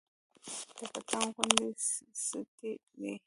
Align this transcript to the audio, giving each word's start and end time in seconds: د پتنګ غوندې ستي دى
د 0.77 0.79
پتنګ 0.93 1.29
غوندې 1.35 1.69
ستي 2.23 2.71
دى 2.97 3.13